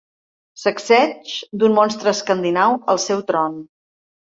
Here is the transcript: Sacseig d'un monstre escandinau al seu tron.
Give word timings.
Sacseig 0.61 1.35
d'un 1.59 1.77
monstre 1.77 2.13
escandinau 2.15 2.77
al 2.97 3.05
seu 3.09 3.27
tron. 3.33 3.67